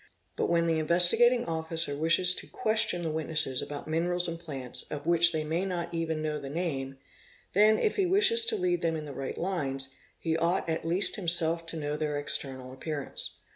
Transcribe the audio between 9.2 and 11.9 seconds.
lines, he ought at least himself to